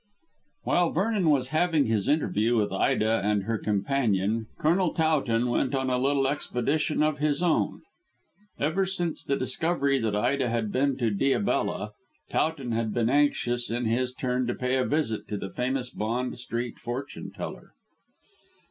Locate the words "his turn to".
13.85-14.55